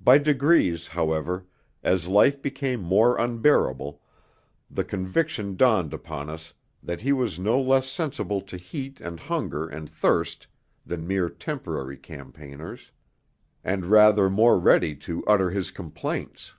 [0.00, 1.44] By degrees, however,
[1.82, 4.00] as life became more unbearable,
[4.70, 6.54] the conviction dawned upon us
[6.84, 10.46] that he was no less sensible to heat and hunger and thirst
[10.86, 12.92] than mere 'temporary' campaigners,
[13.64, 16.54] and rather more ready to utter his complaints.